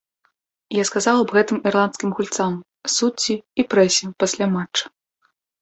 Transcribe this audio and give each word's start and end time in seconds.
Я 0.75 0.83
сказаў 0.89 1.15
аб 1.23 1.33
гэтым 1.35 1.57
ірландскім 1.71 2.09
гульцам, 2.21 2.57
суддзі 2.95 3.39
і 3.63 3.67
прэсе 3.75 4.11
пасля 4.25 4.45
матча. 4.57 4.85